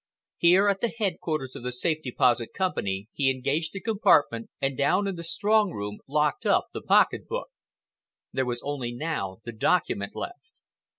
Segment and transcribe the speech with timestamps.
[0.37, 5.05] Here at the headquarters of the Safe Deposit Company he engaged a compartment, and down
[5.05, 7.49] in the strong room locked up the pocket book.
[8.33, 10.41] There was only now the document left.